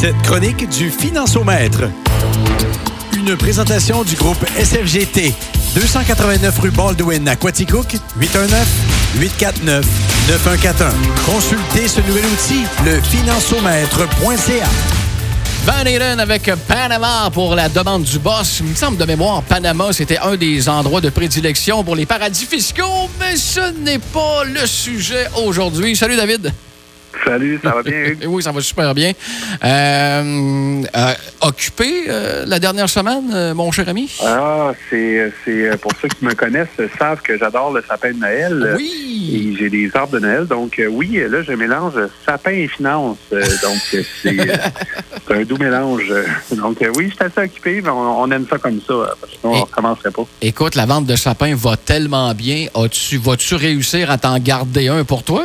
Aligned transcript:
Cette 0.00 0.22
chronique 0.22 0.66
du 0.70 0.90
Financiomètre. 0.90 1.82
Une 3.12 3.36
présentation 3.36 4.02
du 4.02 4.14
groupe 4.14 4.42
SFGT. 4.56 5.34
289 5.74 6.58
rue 6.58 6.70
Baldwin 6.70 7.28
à 7.28 7.36
Quaticook, 7.36 7.98
819-849-9141. 8.18 9.82
Consultez 11.26 11.86
ce 11.86 12.00
nouvel 12.00 12.24
outil, 12.24 12.62
le 12.86 12.98
financiomètre.ca. 13.02 14.68
Van 15.66 15.84
Halen 15.84 16.18
avec 16.18 16.50
Panama 16.66 17.28
pour 17.30 17.54
la 17.54 17.68
demande 17.68 18.04
du 18.04 18.18
boss. 18.18 18.60
Il 18.60 18.68
me 18.68 18.74
semble 18.74 18.96
de 18.96 19.04
mémoire, 19.04 19.42
Panama, 19.42 19.92
c'était 19.92 20.16
un 20.20 20.36
des 20.36 20.66
endroits 20.70 21.02
de 21.02 21.10
prédilection 21.10 21.84
pour 21.84 21.94
les 21.94 22.06
paradis 22.06 22.46
fiscaux, 22.46 23.10
mais 23.18 23.36
ce 23.36 23.70
n'est 23.82 23.98
pas 23.98 24.44
le 24.44 24.66
sujet 24.66 25.26
aujourd'hui. 25.36 25.94
Salut 25.94 26.16
David. 26.16 26.54
Salut, 27.24 27.60
ça 27.62 27.70
va 27.70 27.82
bien, 27.82 28.04
Hugues? 28.06 28.24
oui, 28.28 28.42
ça 28.42 28.52
va 28.52 28.60
super 28.60 28.94
bien. 28.94 29.12
Euh, 29.64 30.82
euh, 30.96 31.12
occupé 31.42 32.04
euh, 32.08 32.44
la 32.46 32.58
dernière 32.58 32.88
semaine, 32.88 33.54
mon 33.54 33.70
cher 33.70 33.88
ami? 33.88 34.10
Ah, 34.24 34.72
c'est 34.88 35.32
pour 35.80 35.92
ceux 36.00 36.08
qui 36.08 36.24
me 36.24 36.34
connaissent 36.34 36.68
savent 36.98 37.20
que 37.22 37.36
j'adore 37.36 37.72
le 37.72 37.82
sapin 37.86 38.12
de 38.12 38.18
Noël. 38.18 38.74
Oui! 38.76 39.52
Et 39.52 39.56
j'ai 39.56 39.70
des 39.70 39.90
arbres 39.94 40.14
de 40.14 40.20
Noël. 40.20 40.46
Donc, 40.46 40.80
oui, 40.90 41.20
là, 41.28 41.42
je 41.42 41.52
mélange 41.52 41.94
sapin 42.24 42.52
et 42.52 42.68
finance. 42.68 43.18
donc, 43.30 44.04
c'est 44.22 44.36
un 45.30 45.42
doux 45.42 45.56
mélange. 45.58 46.12
Donc, 46.52 46.78
oui, 46.96 47.10
je 47.10 47.14
suis 47.14 47.24
assez 47.24 47.40
occupé, 47.40 47.80
mais 47.82 47.90
on, 47.90 48.30
aime 48.30 48.46
ça 48.48 48.58
comme 48.58 48.80
ça. 48.80 49.14
Parce 49.20 49.32
sinon, 49.32 49.52
on 49.52 49.56
ne 49.56 49.60
recommencerait 49.62 50.10
pas. 50.10 50.22
Écoute, 50.40 50.74
la 50.74 50.86
vente 50.86 51.06
de 51.06 51.16
sapin 51.16 51.54
va 51.54 51.76
tellement 51.76 52.32
bien. 52.34 52.66
As-tu, 52.74 53.18
vas-tu 53.18 53.54
réussir 53.54 54.10
à 54.10 54.18
t'en 54.18 54.38
garder 54.38 54.88
un 54.88 55.04
pour 55.04 55.22
toi? 55.22 55.44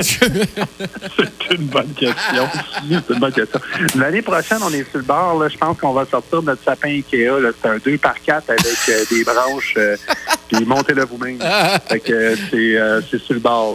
C'est 0.00 1.54
une 1.54 1.66
bonne 1.66 1.92
question. 1.94 2.48
C'est 2.88 3.14
une 3.14 3.20
bonne 3.20 3.32
question. 3.32 3.60
L'année 3.96 4.22
prochaine, 4.22 4.58
on 4.62 4.72
est 4.72 4.88
sur 4.90 4.98
le 4.98 5.02
bord. 5.02 5.38
Là, 5.38 5.48
je 5.48 5.56
pense 5.56 5.78
qu'on 5.78 5.92
va 5.92 6.06
sortir 6.06 6.42
notre 6.42 6.62
sapin 6.62 6.88
Ikea. 6.88 7.30
C'est 7.62 7.68
un 7.68 7.78
2 7.78 7.98
par 7.98 8.20
4 8.20 8.50
avec 8.50 8.62
euh, 8.88 9.04
des 9.10 9.24
branches. 9.24 9.74
Euh, 9.76 9.96
puis 10.48 10.64
montez-le 10.64 11.04
vous-même. 11.04 11.38
que 11.38 12.12
euh, 12.12 13.00
c'est, 13.10 13.18
sur 13.18 13.34
le 13.34 13.40
bord. 13.40 13.74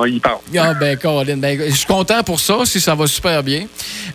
On, 0.00 0.04
y 0.04 0.20
parle. 0.20 0.38
Ah, 0.58 0.74
ben, 0.74 0.96
Colin, 0.96 1.36
ben, 1.36 1.58
je 1.68 1.74
suis 1.74 1.86
content 1.86 2.22
pour 2.22 2.40
ça, 2.40 2.58
si 2.64 2.80
ça 2.80 2.94
va 2.94 3.06
super 3.06 3.42
bien. 3.42 3.66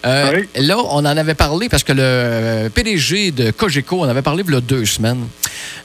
Là, 0.03 0.77
on 0.77 0.99
en 0.99 1.05
avait 1.05 1.35
parlé 1.35 1.69
parce 1.69 1.83
que 1.83 1.93
le 1.93 2.69
PDG 2.69 3.31
de 3.31 3.51
Cogeco, 3.51 4.01
on 4.01 4.09
avait 4.09 4.21
parlé 4.21 4.43
il 4.47 4.53
y 4.53 4.57
a 4.57 4.61
deux 4.61 4.85
semaines, 4.85 5.27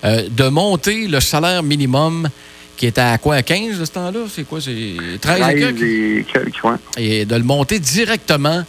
de 0.03 0.49
monter 0.49 1.07
le 1.07 1.21
salaire 1.21 1.63
minimum 1.63 2.29
qui 2.77 2.87
était 2.87 3.01
à 3.01 3.19
quoi, 3.19 3.37
à 3.37 3.43
15 3.43 3.79
de 3.79 3.85
ce 3.85 3.93
temps-là? 3.93 4.21
C'est 4.31 4.45
quoi? 4.45 4.61
C'est 4.61 4.97
13 5.21 5.43
et 5.83 6.25
quelques? 6.33 6.57
Et 6.97 7.25
de 7.25 7.37
le 7.37 7.43
monter 7.43 7.79
directement 7.79 8.65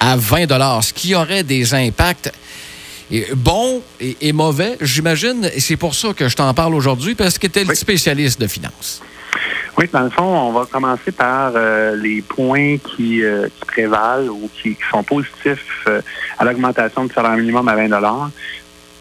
à 0.00 0.16
20 0.16 0.82
ce 0.82 0.92
qui 0.92 1.14
aurait 1.14 1.42
des 1.42 1.74
impacts 1.74 2.32
bons 3.34 3.82
et, 4.00 4.32
mauvais, 4.32 4.76
j'imagine. 4.80 5.48
Et 5.54 5.60
c'est 5.60 5.76
pour 5.76 5.94
ça 5.94 6.12
que 6.12 6.28
je 6.28 6.36
t'en 6.36 6.52
parle 6.54 6.74
aujourd'hui, 6.74 7.14
parce 7.14 7.38
que 7.38 7.46
tu 7.46 7.60
es 7.60 7.64
le 7.64 7.74
spécialiste 7.74 8.40
de 8.40 8.46
finances. 8.46 9.02
Oui, 9.78 9.88
dans 9.92 10.00
le 10.00 10.10
fond, 10.10 10.24
on 10.24 10.52
va 10.52 10.64
commencer 10.64 11.12
par 11.12 11.52
euh, 11.54 11.94
les 11.96 12.22
points 12.22 12.78
qui, 12.78 13.22
euh, 13.22 13.46
qui, 13.46 13.66
prévalent 13.66 14.28
ou 14.28 14.48
qui, 14.62 14.76
sont 14.90 15.02
positifs 15.02 15.84
euh, 15.86 16.00
à 16.38 16.46
l'augmentation 16.46 17.04
du 17.04 17.12
salaire 17.12 17.36
minimum 17.36 17.68
à 17.68 17.74
20 17.76 17.92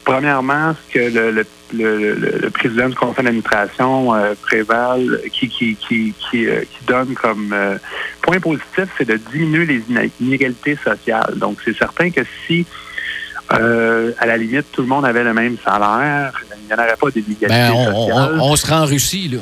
Premièrement, 0.05 0.73
ce 0.73 0.93
que 0.93 0.99
le, 0.99 1.31
le, 1.31 1.45
le, 1.73 2.13
le 2.13 2.49
président 2.51 2.87
du 2.89 2.95
conseil 2.95 3.25
d'administration 3.25 4.13
euh, 4.13 4.35
prévale, 4.43 5.19
qui, 5.33 5.49
qui, 5.49 5.75
qui, 5.75 6.13
qui, 6.29 6.47
euh, 6.47 6.61
donne 6.85 7.15
comme 7.15 7.51
euh, 7.53 7.77
point 8.21 8.39
positif, 8.39 8.87
c'est 8.97 9.07
de 9.07 9.17
diminuer 9.31 9.65
les 9.65 9.81
inégalités 10.21 10.77
sociales. 10.83 11.33
Donc, 11.37 11.57
c'est 11.65 11.75
certain 11.75 12.11
que 12.11 12.21
si 12.45 12.65
euh, 13.53 14.11
à 14.19 14.25
la 14.25 14.37
limite, 14.37 14.71
tout 14.71 14.81
le 14.81 14.87
monde 14.87 15.05
avait 15.05 15.23
le 15.23 15.33
même 15.33 15.57
salaire. 15.63 16.33
Il 16.61 16.67
n'y 16.67 16.73
en 16.73 16.83
aurait 16.83 16.95
pas 16.95 17.09
d'inégalité 17.09 17.47
ben, 17.47 17.71
on, 17.73 18.07
sociale. 18.07 18.39
On, 18.39 18.51
on, 18.51 18.55
se 18.55 18.67
rend 18.67 18.81
en 18.81 18.85
Russie, 18.85 19.29
là. 19.29 19.39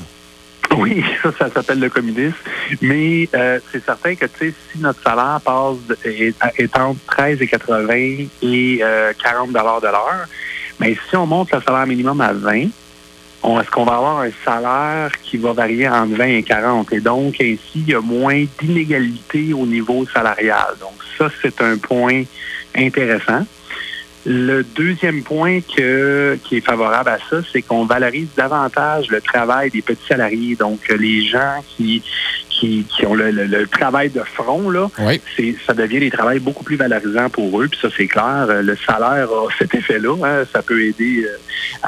Oui, 0.77 1.03
ça, 1.23 1.31
ça 1.37 1.49
s'appelle 1.49 1.79
le 1.79 1.89
communisme. 1.89 2.35
Mais 2.81 3.29
euh, 3.33 3.59
c'est 3.71 3.83
certain 3.83 4.15
que, 4.15 4.25
tu 4.25 4.49
sais, 4.49 4.53
si 4.71 4.79
notre 4.79 5.01
salaire 5.01 5.39
passe 5.43 5.77
est, 6.05 6.35
est 6.57 6.77
entre 6.77 6.99
13,80 7.17 8.27
et 8.41 8.79
euh, 8.81 9.13
40 9.21 9.49
de 9.49 9.53
l'heure, 9.87 10.27
mais 10.79 10.97
si 11.09 11.15
on 11.15 11.25
monte 11.25 11.51
le 11.51 11.61
salaire 11.61 11.87
minimum 11.87 12.19
à 12.21 12.33
20, 12.33 12.69
est-ce 13.59 13.69
qu'on 13.69 13.83
va 13.83 13.95
avoir 13.95 14.19
un 14.19 14.29
salaire 14.45 15.11
qui 15.21 15.37
va 15.37 15.53
varier 15.53 15.87
entre 15.87 16.15
20 16.15 16.25
et 16.25 16.43
40? 16.43 16.93
Et 16.93 16.99
donc, 17.01 17.35
ainsi, 17.41 17.59
il 17.75 17.89
y 17.89 17.93
a 17.93 17.99
moins 17.99 18.45
d'inégalité 18.59 19.53
au 19.53 19.65
niveau 19.65 20.05
salarial. 20.13 20.75
Donc, 20.79 20.93
ça, 21.17 21.29
c'est 21.41 21.61
un 21.61 21.77
point 21.77 22.23
intéressant. 22.75 23.45
Le 24.25 24.63
deuxième 24.63 25.23
point 25.23 25.59
que, 25.59 26.39
qui 26.45 26.57
est 26.57 26.65
favorable 26.65 27.09
à 27.09 27.17
ça, 27.29 27.41
c'est 27.51 27.61
qu'on 27.61 27.85
valorise 27.85 28.29
davantage 28.37 29.07
le 29.09 29.19
travail 29.19 29.69
des 29.69 29.81
petits 29.81 30.07
salariés. 30.07 30.55
Donc, 30.55 30.79
les 30.97 31.27
gens 31.27 31.61
qui, 31.75 32.01
qui, 32.63 33.05
ont 33.05 33.15
le, 33.15 33.65
travail 33.67 34.09
de 34.09 34.21
front, 34.21 34.69
là, 34.69 34.89
c'est, 35.35 35.55
ça 35.65 35.73
devient 35.73 35.99
des 35.99 36.11
travails 36.11 36.39
beaucoup 36.39 36.63
plus 36.63 36.75
valorisants 36.75 37.29
pour 37.29 37.61
eux. 37.61 37.67
Puis 37.67 37.79
ça, 37.81 37.89
c'est 37.95 38.07
clair. 38.07 38.47
Le 38.47 38.75
salaire 38.75 39.27
a 39.29 39.47
cet 39.57 39.75
effet-là. 39.75 40.15
Hein. 40.23 40.43
Ça 40.51 40.61
peut 40.61 40.81
aider 40.81 41.25
euh, 41.25 41.87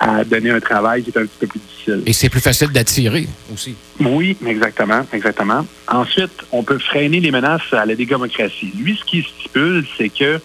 à, 0.00 0.24
donner 0.24 0.50
un 0.50 0.60
travail 0.60 1.02
qui 1.02 1.10
est 1.10 1.18
un 1.18 1.26
petit 1.26 1.38
peu 1.40 1.46
plus 1.46 1.60
difficile. 1.60 2.02
Et 2.06 2.12
c'est 2.12 2.28
plus 2.28 2.40
facile 2.40 2.68
d'attirer 2.68 3.26
aussi. 3.52 3.76
Oui, 4.00 4.36
exactement, 4.46 5.06
exactement. 5.12 5.66
Ensuite, 5.88 6.44
on 6.52 6.62
peut 6.62 6.78
freiner 6.78 7.20
les 7.20 7.30
menaces 7.30 7.72
à 7.72 7.86
la 7.86 7.94
démocratie. 7.94 8.72
Lui, 8.76 8.98
ce 8.98 9.04
qui 9.04 9.22
stipule, 9.22 9.84
c'est 9.96 10.08
que 10.08 10.40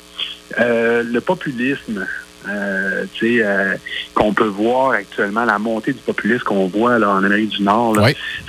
euh, 0.60 1.04
le 1.04 1.22
populisme, 1.22 2.06
euh, 2.48 3.06
euh, 3.24 3.76
qu'on 4.16 4.34
peut 4.34 4.48
voir 4.48 4.92
actuellement, 4.92 5.46
la 5.46 5.60
montée 5.60 5.94
du 5.94 6.00
populisme 6.00 6.44
qu'on 6.44 6.68
voit 6.68 6.98
là, 6.98 7.12
en 7.12 7.24
Amérique 7.24 7.50
du 7.50 7.64
Nord, 7.64 7.98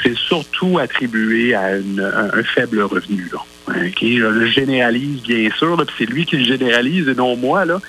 c'est 0.02 0.16
surtout 0.16 0.78
attribué 0.78 1.54
à 1.54 1.72
un, 1.74 2.42
faible 2.42 2.82
revenu. 2.82 3.28
Là. 3.32 3.38
Je 3.68 4.16
le 4.16 4.46
généralise, 4.46 5.22
bien 5.22 5.50
sûr, 5.56 5.76
puis 5.76 5.94
c'est 5.98 6.10
lui 6.12 6.26
qui 6.26 6.36
le 6.36 6.44
généralise 6.44 7.08
et 7.08 7.14
non 7.14 7.36
moi, 7.36 7.64
là. 7.64 7.80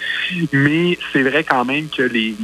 mais 0.51 0.97
c'est 1.11 1.23
vrai 1.23 1.43
quand 1.43 1.65
même 1.65 1.87
que 1.89 2.03
les, 2.03 2.35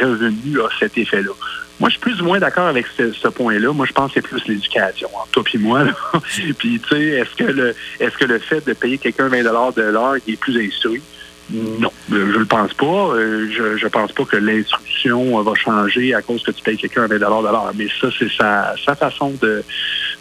revenus 0.00 0.58
ont 0.58 0.68
cet 0.78 0.98
effet-là. 0.98 1.32
Moi, 1.78 1.90
je 1.90 1.94
suis 1.94 2.00
plus 2.00 2.22
ou 2.22 2.24
moins 2.24 2.38
d'accord 2.38 2.68
avec 2.68 2.86
ce, 2.96 3.28
point-là. 3.28 3.72
Moi, 3.72 3.84
je 3.86 3.92
pense 3.92 4.12
que 4.12 4.20
c'est 4.20 4.26
plus 4.26 4.46
l'éducation, 4.48 5.08
entre 5.14 5.30
toi 5.30 5.44
et 5.52 5.58
moi. 5.58 5.84
puis, 6.58 6.80
tu 6.80 6.88
sais, 6.88 7.02
est-ce 7.02 7.36
que 7.36 7.44
le 7.44 7.74
est-ce 8.00 8.16
que 8.16 8.24
le 8.24 8.38
fait 8.38 8.66
de 8.66 8.72
payer 8.72 8.96
quelqu'un 8.96 9.28
20 9.28 9.42
de 9.76 9.82
l'heure 9.82 10.16
est 10.26 10.36
plus 10.36 10.58
instruit? 10.58 11.02
Non, 11.50 11.92
euh, 12.12 12.26
je 12.32 12.34
ne 12.34 12.38
le 12.38 12.44
pense 12.44 12.74
pas. 12.74 12.84
Euh, 12.86 13.48
je 13.50 13.84
ne 13.84 13.88
pense 13.88 14.12
pas 14.12 14.24
que 14.24 14.36
l'instruction 14.36 15.40
va 15.42 15.54
changer 15.54 16.12
à 16.14 16.22
cause 16.22 16.42
que 16.42 16.50
tu 16.50 16.62
payes 16.62 16.76
quelqu'un 16.76 17.06
20 17.06 17.14
de 17.14 17.20
l'heure. 17.20 17.72
Mais 17.76 17.86
ça, 18.00 18.08
c'est 18.18 18.30
sa, 18.30 18.74
façon 18.96 19.32
de, 19.40 19.62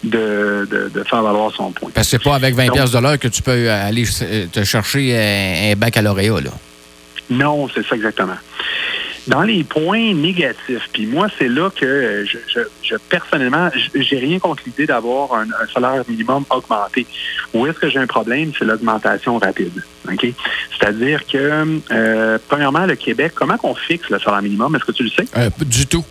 de, 0.03 0.67
de, 0.93 1.03
faire 1.03 1.23
valoir 1.23 1.51
son 1.51 1.71
point. 1.71 1.89
Parce 1.93 2.07
que 2.07 2.17
c'est 2.17 2.23
pas 2.23 2.35
avec 2.35 2.53
20 2.53 2.71
pièces 2.71 2.91
de 2.91 2.99
l'heure 2.99 3.17
que 3.17 3.27
tu 3.27 3.41
peux 3.41 3.69
aller 3.71 4.05
te 4.51 4.63
chercher 4.63 5.17
un, 5.17 5.71
un 5.71 5.75
baccalauréat, 5.75 6.41
là. 6.41 6.51
Non, 7.29 7.67
c'est 7.73 7.85
ça 7.85 7.95
exactement. 7.95 8.37
Dans 9.27 9.41
les 9.41 9.63
points 9.63 10.13
négatifs, 10.13 10.87
puis 10.93 11.07
moi, 11.07 11.27
c'est 11.39 11.47
là 11.47 11.69
que 11.69 12.25
je, 12.25 12.37
je, 12.47 12.59
je 12.83 12.95
personnellement, 13.09 13.69
j'ai 13.95 14.19
rien 14.19 14.37
contre 14.39 14.63
l'idée 14.65 14.85
d'avoir 14.85 15.33
un, 15.33 15.47
salaire 15.73 16.03
minimum 16.07 16.45
augmenté. 16.49 17.07
Où 17.53 17.65
est-ce 17.65 17.79
que 17.79 17.89
j'ai 17.89 17.99
un 17.99 18.07
problème? 18.07 18.51
C'est 18.57 18.65
l'augmentation 18.65 19.37
rapide. 19.39 19.83
OK? 20.07 20.27
C'est-à-dire 20.77 21.25
que, 21.25 21.81
euh, 21.91 22.37
premièrement, 22.47 22.85
le 22.85 22.95
Québec, 22.95 23.31
comment 23.33 23.57
qu'on 23.57 23.73
fixe 23.73 24.09
le 24.09 24.19
salaire 24.19 24.43
minimum? 24.43 24.75
Est-ce 24.75 24.85
que 24.85 24.91
tu 24.91 25.03
le 25.03 25.09
sais? 25.09 25.25
Euh, 25.35 25.49
du 25.65 25.87
tout. 25.87 26.05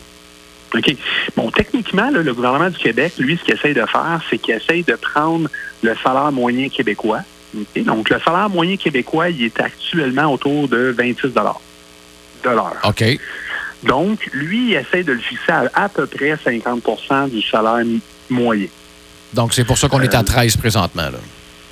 OK. 0.75 0.96
Bon, 1.36 1.50
techniquement, 1.50 2.10
le 2.10 2.34
gouvernement 2.34 2.70
du 2.70 2.78
Québec, 2.78 3.14
lui, 3.19 3.36
ce 3.36 3.44
qu'il 3.44 3.54
essaye 3.54 3.75
de 3.75 3.86
faire, 3.86 4.20
c'est 4.28 4.38
qu'il 4.38 4.54
essaye 4.54 4.82
de 4.82 4.94
prendre 4.94 5.48
le 5.82 5.94
salaire 6.02 6.32
moyen 6.32 6.69
québécois. 6.69 7.20
Donc, 7.76 8.10
le 8.10 8.19
salaire 8.19 8.50
moyen 8.50 8.76
québécois, 8.76 9.31
il 9.31 9.44
est 9.44 9.60
actuellement 9.60 10.32
autour 10.32 10.69
de 10.69 10.94
26 10.96 11.28
OK. 12.85 13.05
Donc, 13.82 14.19
lui, 14.32 14.70
il 14.70 14.75
essaie 14.75 15.05
de 15.05 15.12
le 15.12 15.19
fixer 15.19 15.52
à 15.52 15.64
à 15.75 15.88
peu 15.88 16.06
près 16.06 16.35
50% 16.35 17.31
du 17.31 17.43
salaire 17.43 17.85
moyen. 18.31 18.69
Donc, 19.35 19.52
c'est 19.52 19.64
pour 19.64 19.79
ça 19.79 19.88
qu'on 19.88 20.00
est 20.00 20.14
à 20.14 20.23
13 20.23 20.56
euh, 20.56 20.58
présentement. 20.58 21.11
Là. 21.11 21.19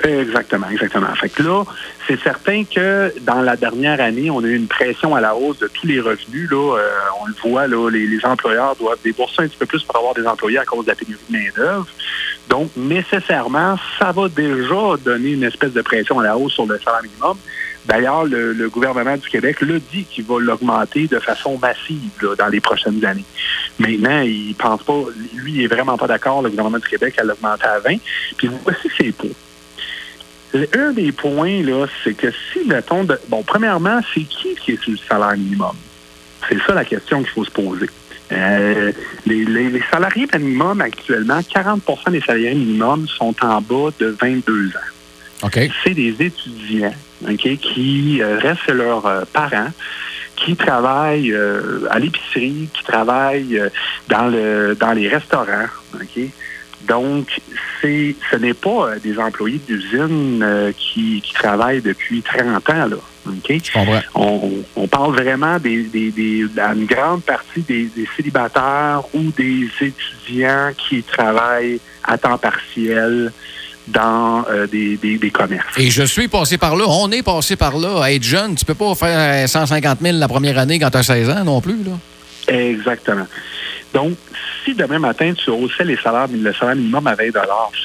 Exactement, 0.04 0.68
exactement. 0.68 1.14
Fait 1.14 1.28
que 1.28 1.42
là, 1.42 1.64
c'est 2.08 2.20
certain 2.20 2.64
que 2.64 3.14
dans 3.20 3.40
la 3.40 3.56
dernière 3.56 4.00
année, 4.00 4.30
on 4.30 4.40
a 4.40 4.46
eu 4.46 4.56
une 4.56 4.66
pression 4.66 5.14
à 5.14 5.20
la 5.20 5.36
hausse 5.36 5.58
de 5.58 5.68
tous 5.68 5.86
les 5.86 6.00
revenus. 6.00 6.50
Là, 6.50 6.76
euh, 6.76 6.88
on 7.20 7.26
le 7.26 7.34
voit, 7.42 7.68
là, 7.68 7.88
les, 7.88 8.06
les, 8.06 8.24
employeurs 8.24 8.74
doivent 8.76 8.98
débourser 9.04 9.42
un 9.42 9.48
petit 9.48 9.56
peu 9.56 9.66
plus 9.66 9.82
pour 9.84 9.96
avoir 9.96 10.14
des 10.14 10.26
employés 10.26 10.58
à 10.58 10.64
cause 10.64 10.84
de 10.84 10.90
la 10.90 10.96
pénurie 10.96 11.20
de 11.28 11.36
main-d'œuvre. 11.36 11.86
Donc, 12.48 12.70
nécessairement, 12.76 13.76
ça 13.98 14.10
va 14.10 14.28
déjà 14.28 14.96
donner 15.04 15.30
une 15.30 15.44
espèce 15.44 15.72
de 15.72 15.82
pression 15.82 16.18
à 16.18 16.24
la 16.24 16.36
hausse 16.36 16.54
sur 16.54 16.66
le 16.66 16.78
salaire 16.80 17.02
minimum. 17.02 17.36
D'ailleurs, 17.84 18.24
le, 18.24 18.68
gouvernement 18.68 19.16
du 19.16 19.28
Québec 19.28 19.60
le 19.60 19.80
dit 19.80 20.04
qu'il 20.04 20.24
va 20.24 20.38
l'augmenter 20.38 21.08
de 21.08 21.18
façon 21.18 21.58
massive 21.58 22.10
dans 22.38 22.46
les 22.46 22.60
prochaines 22.60 23.04
années. 23.04 23.24
Maintenant, 23.78 24.20
il 24.20 24.54
pense 24.54 24.82
pas, 24.82 25.02
lui, 25.34 25.52
il 25.54 25.62
est 25.62 25.66
vraiment 25.66 25.96
pas 25.96 26.06
d'accord, 26.06 26.42
le 26.42 26.50
gouvernement 26.50 26.78
du 26.78 26.86
Québec, 26.86 27.14
à 27.18 27.24
l'augmenter 27.24 27.64
à 27.64 27.80
20. 27.80 27.96
Puis 28.36 28.50
voici 28.62 28.88
ses 28.96 29.12
points. 29.12 29.30
Un 30.76 30.92
des 30.92 31.12
points, 31.12 31.62
là, 31.62 31.86
c'est 32.04 32.14
que 32.14 32.30
si, 32.30 32.64
mettons, 32.66 33.04
de, 33.04 33.18
bon, 33.28 33.42
premièrement, 33.42 34.00
c'est 34.14 34.22
qui 34.22 34.54
qui 34.54 34.72
est 34.72 34.82
sur 34.82 34.92
le 34.92 34.98
salaire 34.98 35.36
minimum? 35.36 35.74
C'est 36.48 36.58
ça 36.66 36.74
la 36.74 36.84
question 36.84 37.22
qu'il 37.22 37.30
faut 37.30 37.44
se 37.44 37.50
poser. 37.50 37.88
Euh, 38.30 38.92
les, 39.26 39.82
salariés 39.90 40.26
minimum 40.38 40.80
actuellement, 40.80 41.40
40% 41.40 42.10
des 42.12 42.20
salariés 42.20 42.54
minimum 42.54 43.06
sont 43.08 43.34
en 43.42 43.60
bas 43.60 43.90
de 43.98 44.16
22 44.20 44.68
ans. 44.68 45.48
C'est 45.82 45.94
des 45.94 46.14
étudiants 46.20 46.94
qui 47.36 48.20
euh, 48.20 48.38
restent 48.38 48.70
leurs 48.70 49.06
euh, 49.06 49.22
parents, 49.32 49.70
qui 50.36 50.56
travaillent 50.56 51.36
à 51.90 51.98
l'épicerie, 52.00 52.68
qui 52.74 52.82
travaillent 52.82 53.62
dans, 54.08 54.26
le, 54.26 54.74
dans 54.74 54.92
les 54.92 55.06
restaurants. 55.06 55.66
Donc, 56.88 57.28
c'est, 57.80 58.16
ce 58.28 58.36
n'est 58.36 58.54
pas 58.54 58.98
des 59.00 59.18
employés 59.20 59.60
d'usine 59.68 60.44
qui, 60.76 61.20
qui, 61.20 61.32
travaillent 61.32 61.82
depuis 61.82 62.22
30 62.22 62.70
ans. 62.70 62.86
Là. 62.86 62.96
On, 64.14 64.88
parle 64.88 65.14
vraiment 65.14 65.58
des, 65.58 65.84
d'une 65.84 66.86
grande 66.86 67.22
partie 67.22 67.60
des, 67.60 67.88
célibataires 68.16 69.02
ou 69.14 69.30
des 69.36 69.68
étudiants 69.80 70.70
qui 70.76 71.02
travaillent 71.02 71.80
à 72.04 72.18
temps 72.18 72.38
partiel 72.38 73.32
dans 73.88 74.44
euh, 74.48 74.66
des, 74.66 75.30
commerces. 75.32 75.76
Et 75.78 75.90
je 75.90 76.02
suis 76.02 76.28
passé 76.28 76.58
par 76.58 76.76
là. 76.76 76.84
On 76.88 77.10
est 77.10 77.22
passé 77.22 77.56
par 77.56 77.76
là. 77.76 78.02
À 78.02 78.12
être 78.12 78.22
jeune, 78.22 78.54
tu 78.54 78.64
peux 78.64 78.74
pas 78.74 78.94
faire 78.94 79.48
150 79.48 79.98
000 80.00 80.18
la 80.18 80.28
première 80.28 80.58
année 80.58 80.78
quand 80.78 80.90
tu 80.90 80.98
as 80.98 81.02
16 81.02 81.30
ans 81.30 81.44
non 81.44 81.60
plus. 81.60 81.78
Là. 81.84 81.92
Exactement. 82.48 83.26
Donc, 83.92 84.16
si 84.64 84.74
demain 84.74 84.98
matin, 84.98 85.32
tu 85.34 85.50
haussais 85.50 85.84
les 85.84 85.96
salaires, 85.96 86.28
le 86.32 86.52
salaire 86.52 86.76
minimum 86.76 87.06
à 87.06 87.14
20 87.14 87.24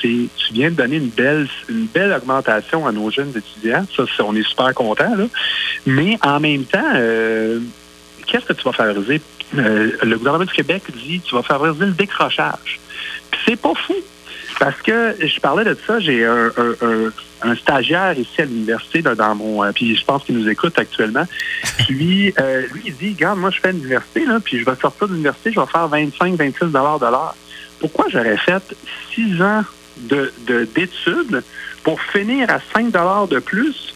tu 0.01 0.29
viens 0.53 0.69
de 0.69 0.75
donner 0.75 0.97
une 0.97 1.09
belle, 1.09 1.47
une 1.69 1.85
belle 1.85 2.13
augmentation 2.13 2.87
à 2.87 2.91
nos 2.91 3.09
jeunes 3.11 3.33
étudiants. 3.35 3.85
Ça, 3.95 4.03
on 4.23 4.35
est 4.35 4.47
super 4.47 4.73
content. 4.73 5.15
Là. 5.15 5.25
Mais 5.85 6.17
en 6.21 6.39
même 6.39 6.63
temps, 6.63 6.93
euh, 6.95 7.59
qu'est-ce 8.25 8.45
que 8.45 8.53
tu 8.53 8.63
vas 8.63 8.71
favoriser? 8.71 9.21
Euh, 9.57 9.91
le 10.03 10.17
gouvernement 10.17 10.45
du 10.45 10.53
Québec 10.53 10.83
dit 10.93 11.21
tu 11.21 11.35
vas 11.35 11.43
favoriser 11.43 11.85
le 11.85 11.91
décrochage. 11.91 12.79
Puis 13.31 13.41
c'est 13.45 13.55
pas 13.55 13.73
fou. 13.75 13.95
Parce 14.59 14.81
que 14.81 15.15
je 15.19 15.39
parlais 15.39 15.63
de 15.63 15.77
ça, 15.85 15.99
j'ai 15.99 16.25
un, 16.25 16.51
un, 17.43 17.55
stagiaire 17.55 18.17
ici 18.17 18.41
à 18.41 18.45
l'université 18.45 19.01
dans 19.01 19.35
mon 19.35 19.63
euh, 19.63 19.71
puis 19.71 19.95
je 19.95 20.03
pense 20.03 20.23
qu'il 20.23 20.37
nous 20.37 20.49
écoute 20.49 20.77
actuellement. 20.79 21.25
Puis 21.77 22.33
euh, 22.39 22.63
lui 22.73 22.81
il 22.85 22.95
dit 22.95 23.13
regarde 23.13 23.39
moi 23.39 23.51
je 23.51 23.59
fais 23.59 23.71
l'université 23.71 24.25
là 24.25 24.39
puis 24.43 24.59
je 24.59 24.65
vais 24.65 24.75
sortir 24.75 25.07
de 25.07 25.13
l'université, 25.13 25.51
je 25.51 25.59
vais 25.59 25.67
faire 25.67 25.87
25 25.87 26.35
26 26.35 26.65
dollars 26.71 26.99
de 26.99 27.05
l'heure. 27.05 27.35
Pourquoi 27.79 28.05
j'aurais 28.09 28.37
fait 28.37 28.75
six 29.13 29.39
ans 29.41 29.63
de 29.97 30.31
d'études 30.73 31.43
pour 31.83 32.01
finir 32.01 32.49
à 32.49 32.59
5 32.73 32.91
dollars 32.91 33.27
de 33.27 33.39
plus 33.39 33.93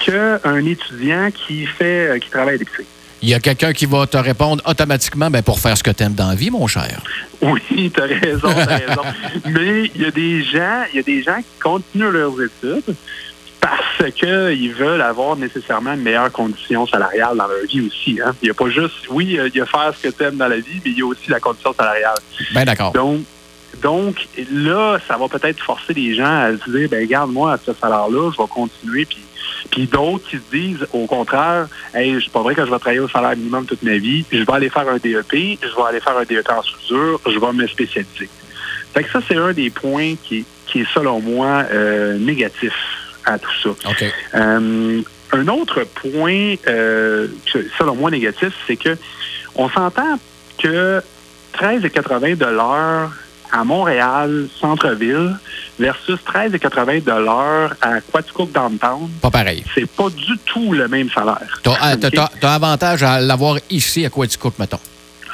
qu'un 0.00 0.64
étudiant 0.64 1.30
qui 1.30 1.66
fait 1.66 2.08
euh, 2.08 2.18
qui 2.18 2.30
travaille 2.30 2.54
à 2.54 2.58
l'épicerie? 2.58 2.86
Il 3.22 3.28
y 3.28 3.34
a 3.34 3.40
quelqu'un 3.40 3.72
qui 3.72 3.86
va 3.86 4.06
te 4.06 4.16
répondre 4.16 4.62
automatiquement 4.66 5.30
ben, 5.30 5.42
pour 5.42 5.58
faire 5.58 5.76
ce 5.76 5.82
que 5.82 5.90
tu 5.90 6.02
aimes 6.02 6.14
dans 6.14 6.28
la 6.28 6.34
vie, 6.34 6.50
mon 6.50 6.66
cher. 6.66 7.00
Oui, 7.40 7.90
tu 7.92 8.00
as 8.00 8.04
raison, 8.04 8.52
tu 8.52 8.60
as 8.60 8.66
raison. 8.66 9.02
Mais 9.46 9.90
il 9.94 10.02
y 10.02 10.04
a 10.04 10.10
des 10.10 10.42
gens, 10.42 10.84
il 10.92 10.96
y 10.96 10.98
a 11.00 11.02
des 11.02 11.22
gens 11.22 11.36
qui 11.36 11.60
continuent 11.60 12.10
leurs 12.10 12.34
études 12.40 12.94
parce 13.60 14.12
qu'ils 14.12 14.72
veulent 14.72 15.02
avoir 15.02 15.36
nécessairement 15.36 15.94
une 15.94 16.02
meilleure 16.02 16.30
condition 16.30 16.86
salariale 16.86 17.36
dans 17.36 17.48
leur 17.48 17.66
vie 17.68 17.80
aussi. 17.80 18.20
Hein. 18.24 18.34
Il 18.42 18.46
n'y 18.46 18.50
a 18.50 18.54
pas 18.54 18.70
juste, 18.70 19.08
oui, 19.10 19.38
il 19.44 19.56
y 19.56 19.60
a 19.60 19.66
faire 19.66 19.92
ce 19.96 20.08
que 20.08 20.14
tu 20.14 20.22
aimes 20.22 20.36
dans 20.36 20.48
la 20.48 20.58
vie, 20.58 20.80
mais 20.84 20.92
il 20.92 20.98
y 20.98 21.02
a 21.02 21.06
aussi 21.06 21.28
la 21.28 21.40
condition 21.40 21.72
salariale. 21.74 22.18
Ben 22.54 22.64
d'accord. 22.64 22.92
Donc, 22.92 23.22
donc 23.82 24.28
là, 24.52 24.98
ça 25.06 25.16
va 25.16 25.28
peut-être 25.28 25.60
forcer 25.60 25.92
les 25.94 26.14
gens 26.14 26.24
à 26.24 26.50
se 26.52 26.70
dire, 26.70 26.88
ben 26.88 27.00
regarde, 27.00 27.30
moi, 27.30 27.54
à 27.54 27.58
ce 27.58 27.72
salaire-là, 27.72 28.30
je 28.32 28.40
vais 28.40 28.48
continuer, 28.48 29.04
puis 29.04 29.18
puis 29.70 29.86
d'autres 29.86 30.28
qui 30.28 30.36
se 30.36 30.56
disent, 30.56 30.86
au 30.92 31.06
contraire, 31.06 31.68
hey, 31.94 32.18
c'est 32.22 32.32
pas 32.32 32.42
vrai 32.42 32.54
que 32.54 32.64
je 32.64 32.70
vais 32.70 32.78
travailler 32.78 33.00
au 33.00 33.08
salaire 33.08 33.36
minimum 33.36 33.66
toute 33.66 33.82
ma 33.82 33.98
vie, 33.98 34.24
je 34.30 34.38
vais 34.38 34.52
aller 34.52 34.70
faire 34.70 34.88
un 34.88 34.96
DEP, 34.96 35.32
je 35.32 35.76
vais 35.76 35.88
aller 35.88 36.00
faire 36.00 36.16
un 36.16 36.24
DEP 36.24 36.48
en 36.50 36.62
soudure, 36.62 37.20
je 37.26 37.38
vais 37.38 37.52
me 37.52 37.66
spécialiser. 37.66 38.28
Fait 38.94 39.04
que 39.04 39.10
ça, 39.10 39.20
c'est 39.28 39.36
un 39.36 39.52
des 39.52 39.70
points 39.70 40.14
qui, 40.24 40.44
qui 40.66 40.80
est, 40.80 40.86
selon 40.94 41.20
moi, 41.20 41.64
euh, 41.70 42.18
négatif 42.18 42.72
à 43.24 43.38
tout 43.38 43.50
ça. 43.62 43.70
Euh, 44.34 45.02
un 45.32 45.48
autre 45.48 45.84
point, 45.84 46.54
euh, 46.66 47.28
selon 47.78 47.94
moi, 47.94 48.10
négatif, 48.10 48.52
c'est 48.66 48.76
que 48.76 48.96
on 49.54 49.68
s'entend 49.68 50.18
que 50.58 51.02
13,80 51.54 52.36
de 52.36 52.46
l'heure 52.46 53.12
à 53.52 53.64
Montréal, 53.64 54.48
centre-ville, 54.60 55.36
versus 55.78 56.18
13,80 56.26 57.04
dollars 57.04 57.74
à 57.80 58.00
Quaticook 58.00 58.52
Downtown. 58.52 59.08
Pas 59.20 59.30
pareil. 59.30 59.64
C'est 59.74 59.88
pas 59.88 60.10
du 60.10 60.36
tout 60.44 60.72
le 60.72 60.88
même 60.88 61.10
salaire. 61.10 61.60
Tu 61.62 61.70
as, 61.70 62.54
avantage 62.54 63.02
à 63.02 63.20
l'avoir 63.20 63.58
ici 63.70 64.04
à 64.04 64.10
Quaticook, 64.10 64.54
mettons. 64.58 64.80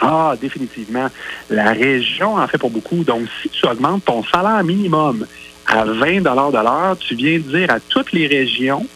Ah, 0.01 0.35
définitivement. 0.41 1.09
La 1.51 1.73
région 1.73 2.37
en 2.37 2.47
fait 2.47 2.59
pour 2.59 2.71
beaucoup. 2.71 3.05
Donc, 3.05 3.27
si 3.41 3.49
tu 3.49 3.67
augmentes 3.67 4.05
ton 4.05 4.23
salaire 4.25 4.63
minimum 4.65 5.27
à 5.67 5.85
20 5.85 6.21
de 6.21 6.63
l'heure, 6.63 6.97
tu 6.99 7.15
viens 7.15 7.39
de 7.39 7.59
dire 7.59 7.71
à 7.71 7.81
toutes 7.81 8.13
les 8.13 8.27
régions, 8.27 8.87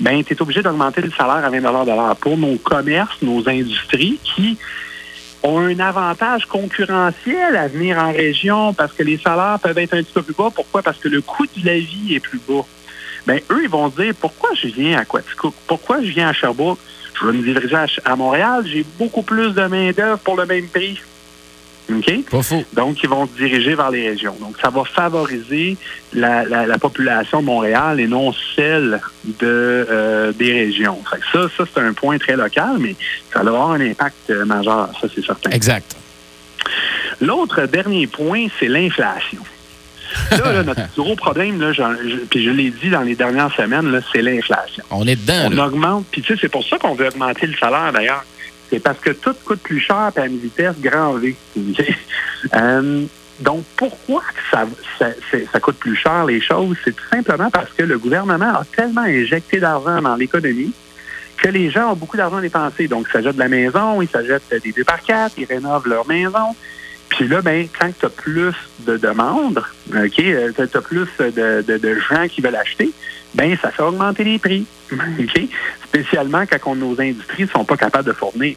ben, 0.00 0.22
tu 0.24 0.32
es 0.32 0.42
obligé 0.42 0.62
d'augmenter 0.62 1.00
le 1.00 1.10
salaire 1.10 1.44
à 1.44 1.50
20 1.50 1.58
de 1.58 1.90
l'heure 1.90 2.16
pour 2.16 2.36
nos 2.36 2.56
commerces, 2.56 3.20
nos 3.22 3.48
industries 3.48 4.18
qui 4.22 4.58
ont 5.42 5.58
un 5.58 5.78
avantage 5.78 6.46
concurrentiel 6.46 7.56
à 7.56 7.68
venir 7.68 7.98
en 7.98 8.12
région 8.12 8.74
parce 8.74 8.92
que 8.92 9.02
les 9.02 9.18
salaires 9.18 9.58
peuvent 9.62 9.78
être 9.78 9.94
un 9.94 10.02
petit 10.02 10.12
peu 10.12 10.22
plus 10.22 10.34
bas. 10.34 10.50
Pourquoi? 10.54 10.82
Parce 10.82 10.98
que 10.98 11.08
le 11.08 11.20
coût 11.20 11.46
de 11.56 11.66
la 11.66 11.78
vie 11.78 12.14
est 12.14 12.20
plus 12.20 12.40
bas. 12.48 12.64
Bien, 13.26 13.36
eux, 13.50 13.60
ils 13.62 13.68
vont 13.68 13.88
dire 13.88 14.14
pourquoi 14.20 14.50
je 14.54 14.68
viens 14.68 14.98
à 14.98 15.04
Quaticook? 15.04 15.54
Pourquoi 15.66 16.02
je 16.02 16.08
viens 16.08 16.28
à 16.28 16.32
Sherbrooke? 16.32 16.78
Je 17.20 17.26
veux 17.26 17.32
me 17.32 17.42
diriger 17.42 17.76
à, 18.04 18.16
Montréal, 18.16 18.64
j'ai 18.66 18.84
beaucoup 18.98 19.22
plus 19.22 19.52
de 19.52 19.62
main-d'œuvre 19.62 20.18
pour 20.18 20.36
le 20.36 20.46
même 20.46 20.68
prix. 20.68 21.00
Donc, 22.74 23.02
ils 23.02 23.08
vont 23.08 23.26
se 23.26 23.32
diriger 23.32 23.74
vers 23.74 23.90
les 23.90 24.08
régions. 24.08 24.36
Donc, 24.40 24.56
ça 24.60 24.70
va 24.70 24.84
favoriser 24.84 25.76
la, 26.12 26.78
population 26.78 27.40
de 27.40 27.46
Montréal 27.46 28.00
et 28.00 28.06
non 28.06 28.32
celle 28.54 29.00
de, 29.24 29.36
euh, 29.90 30.32
des 30.32 30.52
régions. 30.52 30.98
ça, 31.32 31.48
ça 31.56 31.64
c'est 31.72 31.80
un 31.80 31.92
point 31.92 32.18
très 32.18 32.36
local, 32.36 32.76
mais 32.78 32.94
ça 33.32 33.42
va 33.42 33.50
avoir 33.50 33.70
un 33.70 33.80
impact 33.80 34.30
majeur, 34.30 34.90
ça 35.00 35.08
c'est 35.14 35.24
certain. 35.24 35.50
Exact. 35.50 35.96
L'autre 37.20 37.66
dernier 37.66 38.06
point, 38.06 38.46
c'est 38.58 38.68
l'inflation. 38.68 39.42
Là, 40.30 40.62
notre 40.62 40.88
gros 40.96 41.16
problème, 41.16 41.60
là, 41.60 41.72
puis 42.30 42.44
je 42.44 42.50
l'ai 42.50 42.70
dit 42.70 42.90
dans 42.90 43.02
les 43.02 43.14
dernières 43.14 43.54
semaines, 43.54 44.00
c'est 44.12 44.22
l'inflation. 44.22 44.84
On 44.90 45.06
est 45.06 45.16
dedans. 45.16 45.50
On 45.50 45.58
augmente, 45.58 46.06
puis 46.10 46.22
tu 46.22 46.34
sais, 46.34 46.38
c'est 46.40 46.48
pour 46.48 46.64
ça 46.64 46.78
qu'on 46.78 46.94
veut 46.94 47.08
augmenter 47.08 47.46
le 47.46 47.56
salaire 47.56 47.92
d'ailleurs 47.92 48.24
c'est 48.70 48.80
parce 48.80 48.98
que 48.98 49.10
tout 49.10 49.34
coûte 49.44 49.60
plus 49.60 49.80
cher 49.80 50.10
à 50.14 50.26
une 50.26 50.38
vitesse 50.38 50.76
grand 50.80 51.14
V. 51.14 51.36
Euh, 52.54 53.04
donc, 53.40 53.64
pourquoi 53.76 54.22
ça, 54.48 54.64
ça, 55.00 55.60
coûte 55.60 55.76
plus 55.76 55.96
cher 55.96 56.24
les 56.24 56.40
choses? 56.40 56.76
C'est 56.84 56.94
tout 56.94 57.08
simplement 57.10 57.50
parce 57.50 57.72
que 57.72 57.82
le 57.82 57.98
gouvernement 57.98 58.54
a 58.54 58.64
tellement 58.76 59.02
injecté 59.02 59.58
d'argent 59.58 60.00
dans 60.00 60.14
l'économie 60.14 60.72
que 61.36 61.48
les 61.48 61.68
gens 61.68 61.92
ont 61.92 61.96
beaucoup 61.96 62.16
d'argent 62.16 62.36
à 62.36 62.40
dépenser. 62.40 62.86
Donc, 62.86 63.06
ils 63.08 63.12
s'achètent 63.12 63.34
de 63.34 63.40
la 63.40 63.48
maison, 63.48 64.00
ils 64.02 64.08
s'achètent 64.08 64.54
des 64.62 64.70
deux 64.72 64.84
par 64.84 65.02
quatre, 65.02 65.34
ils 65.36 65.46
rénovent 65.46 65.88
leur 65.88 66.06
maison. 66.06 66.54
Puis 67.08 67.26
là, 67.26 67.40
ben, 67.42 67.66
quand 67.78 67.90
tu 67.98 68.06
as 68.06 68.10
plus 68.10 68.54
de 68.80 68.96
demandes, 68.96 69.62
OK, 69.88 70.20
euh, 70.20 70.52
tu 70.54 70.76
as 70.76 70.80
plus 70.80 71.08
de, 71.18 71.62
de, 71.62 71.98
gens 72.10 72.28
qui 72.28 72.40
veulent 72.40 72.56
acheter, 72.56 72.92
ben 73.34 73.56
ça 73.60 73.70
fait 73.70 73.82
augmenter 73.82 74.24
les 74.24 74.38
prix. 74.38 74.66
Spécialement 75.84 76.44
quand 76.46 76.74
nos 76.74 77.00
industries 77.00 77.44
ne 77.44 77.48
sont 77.48 77.64
pas 77.64 77.76
capables 77.76 78.06
de 78.06 78.12
fournir. 78.12 78.56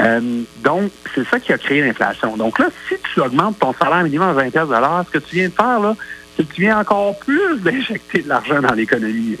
Euh, 0.00 0.42
donc, 0.62 0.90
c'est 1.14 1.26
ça 1.28 1.38
qui 1.38 1.52
a 1.52 1.58
créé 1.58 1.82
l'inflation. 1.82 2.36
Donc 2.36 2.58
là, 2.58 2.68
si 2.88 2.94
tu 3.12 3.20
augmentes 3.20 3.58
ton 3.58 3.74
salaire 3.74 4.04
minimum 4.04 4.28
à 4.28 4.32
20 4.32 4.50
ce 4.50 5.10
que 5.10 5.18
tu 5.18 5.36
viens 5.36 5.48
de 5.48 5.54
faire, 5.54 5.80
là, 5.80 5.94
c'est 6.36 6.48
que 6.48 6.54
tu 6.54 6.62
viens 6.62 6.78
encore 6.78 7.18
plus 7.18 7.58
d'injecter 7.60 8.22
de 8.22 8.28
l'argent 8.28 8.60
dans 8.60 8.74
l'économie. 8.74 9.36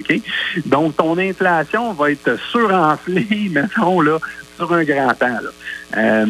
Donc, 0.66 0.96
ton 0.96 1.16
inflation 1.18 1.92
va 1.94 2.10
être 2.10 2.38
surenflée, 2.50 3.48
mettons, 3.50 4.00
là, 4.00 4.18
sur 4.56 4.72
un 4.72 4.84
grand 4.84 5.14
temps. 5.14 5.38
Euh, 5.96 6.26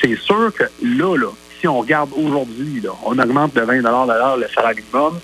c'est 0.00 0.16
sûr 0.16 0.52
que 0.54 0.64
là, 0.82 1.16
là, 1.16 1.30
si 1.58 1.68
on 1.68 1.80
regarde 1.80 2.10
aujourd'hui, 2.14 2.82
on 3.04 3.18
augmente 3.18 3.54
de 3.54 3.60
20 3.62 3.78
de 3.78 3.82
l'heure 3.82 4.36
le 4.36 4.46
salaire 4.54 4.74
minimum, 4.76 5.18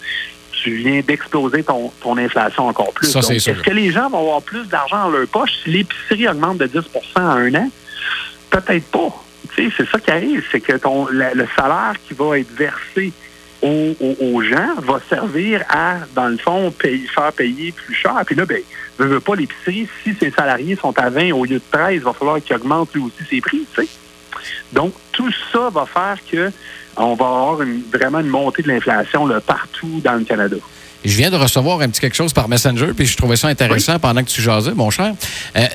tu 0.63 0.75
viens 0.75 1.01
d'exploser 1.01 1.63
ton, 1.63 1.91
ton, 2.03 2.17
inflation 2.19 2.69
encore 2.69 2.93
plus. 2.93 3.15
Est-ce 3.15 3.63
que 3.63 3.71
les 3.71 3.91
gens 3.91 4.09
vont 4.11 4.21
avoir 4.21 4.43
plus 4.43 4.67
d'argent 4.69 5.05
dans 5.05 5.11
leur 5.11 5.27
poche 5.27 5.51
si 5.63 5.71
l'épicerie 5.71 6.29
augmente 6.29 6.59
de 6.59 6.67
10% 6.67 6.83
en 7.17 7.21
un 7.21 7.55
an? 7.55 7.71
Peut-être 8.51 8.87
pas. 8.87 9.25
C'est 9.57 9.91
ça 9.91 9.99
qui 9.99 10.11
arrive, 10.11 10.45
c'est 10.51 10.61
que 10.61 10.77
ton, 10.77 11.07
le, 11.11 11.47
salaire 11.57 11.95
qui 12.07 12.15
va 12.15 12.39
être 12.39 12.51
versé 12.53 13.13
aux, 13.63 14.43
gens 14.43 14.75
va 14.79 15.01
servir 15.09 15.65
à, 15.69 15.97
dans 16.15 16.29
le 16.29 16.39
fond, 16.39 16.73
faire 16.81 17.33
payer 17.33 17.73
plus 17.73 17.95
cher. 17.95 18.23
Puis 18.25 18.35
là, 18.35 18.47
ben, 18.47 18.61
ne 18.99 19.05
veut 19.05 19.21
pas 19.21 19.35
l'épicerie, 19.35 19.89
si 20.03 20.15
ses 20.15 20.31
salariés 20.31 20.77
sont 20.77 20.99
à 20.99 21.11
20 21.11 21.33
au 21.33 21.45
lieu 21.45 21.57
de 21.57 21.63
13, 21.71 21.95
il 21.95 22.01
va 22.01 22.13
falloir 22.13 22.41
qu'il 22.43 22.57
augmente 22.57 22.95
lui 22.95 23.03
aussi 23.03 23.29
ses 23.29 23.41
prix. 23.41 23.67
Donc, 24.73 24.95
tout 25.21 25.33
ça 25.53 25.69
va 25.69 25.85
faire 25.85 26.19
que 26.31 26.51
on 26.97 27.15
va 27.15 27.27
avoir 27.27 27.59
vraiment 27.93 28.21
une 28.21 28.29
montée 28.29 28.63
de 28.63 28.69
l'inflation 28.69 29.29
partout 29.47 30.01
dans 30.03 30.15
le 30.15 30.25
Canada. 30.25 30.57
Je 31.05 31.17
viens 31.17 31.31
de 31.31 31.37
recevoir 31.37 31.81
un 31.81 31.89
petit 31.89 32.01
quelque 32.01 32.17
chose 32.17 32.33
par 32.33 32.49
Messenger, 32.49 32.93
puis 32.97 33.07
je 33.07 33.17
trouvais 33.17 33.37
ça 33.37 33.49
intéressant 33.49 33.99
pendant 33.99 34.23
que 34.23 34.29
tu 34.29 34.43
jasais, 34.43 34.73
mon 34.75 34.91
cher. 34.91 35.15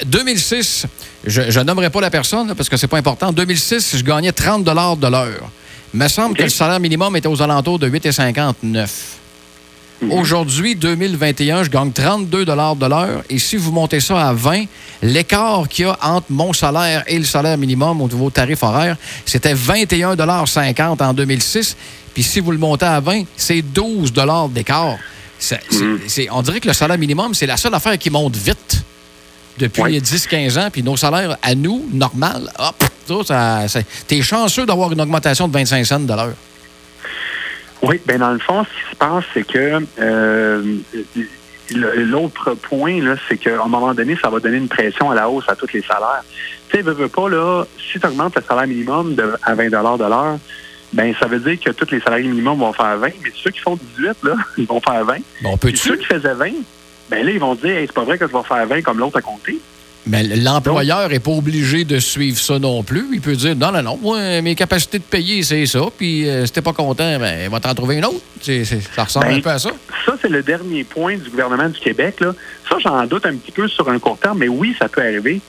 2006, 0.05 0.85
je, 1.25 1.59
ne 1.59 1.63
nommerai 1.63 1.89
pas 1.89 2.01
la 2.01 2.09
personne 2.09 2.53
parce 2.55 2.69
que 2.69 2.77
c'est 2.77 2.87
pas 2.87 2.97
important. 2.97 3.27
En 3.27 3.33
2006, 3.33 3.97
je 3.97 4.03
gagnais 4.03 4.31
30 4.31 4.63
de 4.63 4.71
l'heure. 5.07 5.49
Il 5.93 5.99
me 5.99 6.07
semble 6.07 6.35
que 6.35 6.43
le 6.43 6.49
salaire 6.49 6.79
minimum 6.79 7.15
était 7.15 7.27
aux 7.27 7.41
alentours 7.41 7.79
de 7.79 7.87
8,59 7.87 8.87
Mhm. 10.01 10.11
Aujourd'hui, 10.11 10.75
2021, 10.75 11.63
je 11.63 11.69
gagne 11.69 11.91
32 11.91 12.45
de 12.45 12.51
l'heure. 12.85 13.23
Et 13.29 13.39
si 13.39 13.55
vous 13.55 13.71
montez 13.71 13.99
ça 13.99 14.29
à 14.29 14.33
20, 14.33 14.65
l'écart 15.01 15.67
qu'il 15.69 15.85
y 15.85 15.87
a 15.87 15.97
entre 16.01 16.27
mon 16.29 16.53
salaire 16.53 17.03
et 17.07 17.17
le 17.17 17.25
salaire 17.25 17.57
minimum 17.57 18.01
au 18.01 18.07
niveau 18.07 18.29
tarif 18.29 18.63
horaire, 18.63 18.97
c'était 19.25 19.53
21,50 19.53 21.01
en 21.01 21.13
2006. 21.13 21.75
Puis 22.13 22.23
si 22.23 22.39
vous 22.39 22.51
le 22.51 22.57
montez 22.57 22.85
à 22.85 22.99
20, 22.99 23.23
c'est 23.35 23.61
12 23.61 24.11
d'écart. 24.51 24.97
Mhm. 25.71 25.99
on 26.31 26.41
dirait 26.41 26.59
que 26.59 26.67
le 26.67 26.73
salaire 26.73 26.97
minimum, 26.97 27.33
c'est 27.33 27.45
la 27.45 27.57
seule 27.57 27.73
affaire 27.73 27.97
qui 27.97 28.09
monte 28.09 28.35
vite 28.35 28.83
depuis 29.57 29.99
10-15 29.99 30.57
ans. 30.57 30.69
Puis 30.71 30.81
nos 30.81 30.97
salaires, 30.97 31.37
à 31.41 31.55
nous, 31.55 31.85
normal, 31.93 32.51
hop, 32.57 32.83
ça, 33.25 33.65
t'es 34.07 34.21
chanceux 34.21 34.65
d'avoir 34.65 34.91
une 34.91 35.01
augmentation 35.01 35.47
de 35.47 35.53
25 35.53 35.85
cents 35.85 35.99
de 35.99 36.13
l'heure. 36.13 36.33
Oui, 37.87 38.01
bien 38.05 38.17
dans 38.17 38.31
le 38.31 38.39
fond, 38.39 38.63
ce 38.63 38.69
qui 38.69 38.91
se 38.91 38.95
passe, 38.95 39.23
c'est 39.33 39.45
que 39.45 39.85
euh, 39.99 40.77
l'autre 41.71 42.55
point, 42.55 43.01
là, 43.01 43.15
c'est 43.29 43.37
qu'à 43.37 43.61
un 43.63 43.67
moment 43.67 43.93
donné, 43.93 44.17
ça 44.19 44.29
va 44.29 44.39
donner 44.39 44.57
une 44.57 44.67
pression 44.67 45.11
à 45.11 45.15
la 45.15 45.29
hausse 45.29 45.45
à 45.47 45.55
tous 45.55 45.71
les 45.71 45.83
salaires. 45.83 46.23
Tu 46.69 46.77
sais, 46.77 46.81
veux, 46.81 47.07
pas, 47.07 47.29
là, 47.29 47.63
si 47.77 47.99
tu 47.99 48.07
augmentes 48.07 48.35
le 48.35 48.41
salaire 48.41 48.67
minimum 48.67 49.13
de, 49.13 49.33
à 49.43 49.53
20 49.53 49.65
de 49.65 49.71
l'heure, 50.09 50.39
ben 50.93 51.13
ça 51.19 51.27
veut 51.27 51.39
dire 51.39 51.59
que 51.59 51.71
tous 51.71 51.91
les 51.91 51.99
salariés 51.99 52.27
minimums 52.27 52.57
vont 52.57 52.73
faire 52.73 52.97
20, 52.97 53.07
mais 53.23 53.31
ceux 53.35 53.51
qui 53.51 53.59
font 53.59 53.77
18, 53.97 54.23
là, 54.23 54.35
ils 54.57 54.65
vont 54.65 54.81
faire 54.81 55.05
20. 55.05 55.17
Bon, 55.41 55.57
peut 55.57 55.71
ceux 55.75 55.97
qui 55.97 56.05
faisaient 56.05 56.33
20, 56.33 56.51
ben 57.09 57.23
là, 57.23 57.31
ils 57.31 57.39
vont 57.39 57.53
dire, 57.53 57.75
c'est 57.81 57.93
pas 57.93 58.03
vrai 58.03 58.17
que 58.17 58.27
je 58.27 58.33
vais 58.33 58.43
faire 58.43 58.65
20 58.65 58.81
comme 58.81 58.97
l'autre 58.97 59.17
a 59.17 59.21
compté. 59.21 59.59
Mais 60.07 60.23
l'employeur 60.23 61.09
n'est 61.09 61.19
pas 61.19 61.31
obligé 61.31 61.83
de 61.83 61.99
suivre 61.99 62.37
ça 62.37 62.59
non 62.59 62.83
plus. 62.83 63.07
Il 63.13 63.21
peut 63.21 63.35
dire 63.35 63.55
non, 63.55 63.71
non, 63.71 63.81
non, 63.81 63.97
moi, 64.01 64.41
mes 64.41 64.53
capacités 64.53 64.99
de 64.99 65.03
payer, 65.03 65.41
c'est 65.41 65.65
ça. 65.65 65.81
Puis 65.97 66.29
euh, 66.29 66.45
si 66.45 66.51
t'es 66.51 66.61
pas 66.61 66.73
content, 66.73 67.19
ben, 67.19 67.45
il 67.45 67.49
va 67.49 67.59
t'en 67.59 67.73
trouver 67.73 67.95
une 67.95 68.05
autre. 68.05 68.21
ça 68.95 69.03
ressemble 69.03 69.27
ben, 69.27 69.37
un 69.37 69.41
peu 69.41 69.49
à 69.49 69.59
ça. 69.59 69.71
Ça, 70.05 70.15
c'est 70.21 70.29
le 70.29 70.43
dernier 70.43 70.83
point 70.83 71.17
du 71.17 71.29
gouvernement 71.29 71.69
du 71.69 71.79
Québec. 71.79 72.19
Là. 72.19 72.35
Ça, 72.69 72.77
j'en 72.79 73.05
doute 73.05 73.25
un 73.25 73.35
petit 73.35 73.51
peu 73.51 73.67
sur 73.67 73.89
un 73.89 73.97
court 73.97 74.19
terme, 74.19 74.37
mais 74.39 74.47
oui, 74.47 74.75
ça 74.77 74.87
peut 74.87 75.01
arriver. 75.01 75.41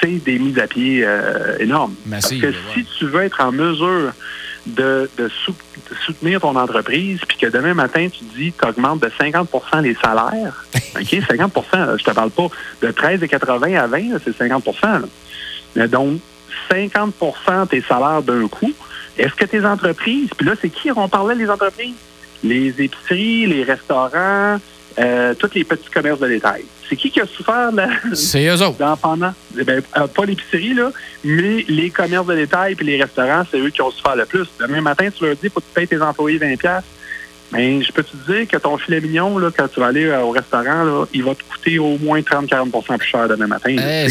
C'est 0.00 0.22
des 0.24 0.38
mises 0.38 0.58
à 0.58 0.66
pied 0.66 1.02
euh, 1.04 1.56
énormes. 1.58 1.94
Parce 2.10 2.28
que 2.28 2.52
si 2.74 2.84
tu 2.98 3.06
veux 3.06 3.22
être 3.22 3.40
en 3.40 3.52
mesure 3.52 4.12
de, 4.66 5.10
soutenir 6.06 6.40
ton 6.40 6.56
entreprise, 6.56 7.20
puis 7.26 7.36
que 7.36 7.46
demain 7.46 7.74
matin, 7.74 8.08
tu 8.08 8.24
dis 8.36 8.52
tu 8.52 8.66
augmentes 8.66 9.00
de 9.00 9.08
50% 9.08 9.82
les 9.82 9.94
salaires. 9.94 10.64
OK, 10.96 11.02
50% 11.02 11.98
je 11.98 12.04
te 12.04 12.10
parle 12.10 12.30
pas 12.30 12.48
de 12.82 12.88
13,80 12.88 13.78
à 13.78 13.86
20, 13.86 14.18
c'est 14.24 14.36
50% 14.36 15.88
Donc, 15.88 16.20
50% 16.70 17.68
tes 17.68 17.82
salaires 17.82 18.22
d'un 18.22 18.48
coup. 18.48 18.72
Est-ce 19.16 19.34
que 19.34 19.44
tes 19.44 19.64
entreprises, 19.64 20.30
puis 20.36 20.46
là, 20.46 20.54
c'est 20.60 20.70
qui 20.70 20.90
on 20.90 21.08
parlait 21.08 21.34
les 21.34 21.48
entreprises? 21.48 21.94
Les 22.42 22.68
épiceries, 22.82 23.46
les 23.46 23.62
restaurants, 23.62 24.58
euh, 24.98 25.34
tous 25.34 25.50
les 25.54 25.64
petits 25.64 25.90
commerces 25.90 26.20
de 26.20 26.28
détail. 26.28 26.64
C'est 26.88 26.96
qui 26.96 27.10
qui 27.10 27.20
a 27.20 27.26
souffert 27.26 27.72
là, 27.72 27.88
C'est 28.12 28.46
eux 28.46 28.62
autres. 28.62 28.96
Pendant, 29.00 29.32
eh 29.58 29.64
ben, 29.64 29.82
euh, 29.96 30.06
pas 30.06 30.24
l'épicerie, 30.24 30.74
là, 30.74 30.92
mais 31.24 31.64
les 31.68 31.90
commerces 31.90 32.26
de 32.26 32.34
détail 32.34 32.76
et 32.78 32.84
les 32.84 33.02
restaurants, 33.02 33.42
c'est 33.50 33.58
eux 33.58 33.70
qui 33.70 33.82
ont 33.82 33.90
souffert 33.90 34.16
le 34.16 34.26
plus. 34.26 34.46
Demain 34.60 34.80
matin, 34.80 35.08
tu 35.10 35.24
leur 35.24 35.36
dis, 35.36 35.48
faut 35.48 35.60
que 35.60 35.66
tu 35.66 35.74
payes 35.74 35.88
tes 35.88 36.00
employés 36.00 36.38
20$. 36.38 36.82
Mais 37.52 37.82
je 37.82 37.92
peux 37.92 38.02
te 38.02 38.16
dire 38.32 38.48
que 38.48 38.56
ton 38.56 38.76
filet 38.78 39.00
mignon, 39.00 39.38
là, 39.38 39.50
quand 39.56 39.68
tu 39.68 39.80
vas 39.80 39.86
aller 39.86 40.06
euh, 40.06 40.20
au 40.20 40.30
restaurant, 40.30 40.84
là, 40.84 41.04
il 41.12 41.22
va 41.22 41.34
te 41.34 41.42
coûter 41.44 41.78
au 41.78 41.98
moins 41.98 42.20
30-40% 42.20 42.98
plus 42.98 43.08
cher 43.08 43.28
demain 43.28 43.46
matin. 43.46 43.76
Eh, 43.78 44.08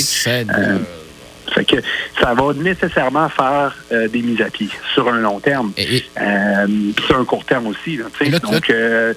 fait 1.54 1.66
que 1.66 1.78
ça 2.20 2.34
va 2.34 2.54
nécessairement 2.54 3.30
faire 3.30 3.76
euh, 3.92 4.08
des 4.08 4.22
mises 4.22 4.42
à 4.42 4.50
pied 4.50 4.70
sur 4.94 5.08
un 5.08 5.20
long 5.20 5.40
terme. 5.40 5.72
Et, 5.78 6.04
euh, 6.20 6.68
sur 7.06 7.20
un 7.20 7.26
court 7.26 7.46
terme 7.46 7.68
aussi. 7.68 8.00
Donc, 8.42 8.70
euh, 8.70 9.14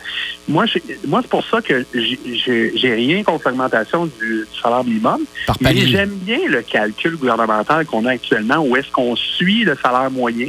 moi, 0.48 0.64
moi 1.06 1.20
c'est 1.22 1.30
pour 1.30 1.44
ça 1.44 1.60
que 1.60 1.84
j'ai 1.92 2.94
rien 2.94 3.22
contre 3.22 3.48
l'augmentation 3.48 4.06
du, 4.06 4.46
salaire 4.62 4.84
minimum. 4.84 5.20
mais 5.60 5.76
j'aime 5.76 6.14
bien 6.22 6.38
le 6.48 6.62
calcul 6.62 7.16
gouvernemental 7.16 7.86
qu'on 7.86 8.04
a 8.04 8.12
actuellement, 8.12 8.58
où 8.58 8.76
est-ce 8.76 8.90
qu'on 8.90 9.16
suit 9.16 9.64
le 9.64 9.76
salaire 9.82 10.10
moyen, 10.10 10.48